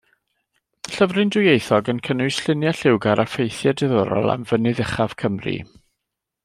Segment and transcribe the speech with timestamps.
[0.93, 5.59] Llyfryn dwyieithog yn cynnwys lluniau lliwgar a ffeithiau diddorol am fynydd uchaf Cymru.